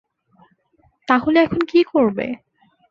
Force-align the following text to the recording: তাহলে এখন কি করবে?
তাহলে 1.07 1.37
এখন 1.41 1.61
কি 1.65 1.79
করবে? 1.83 2.27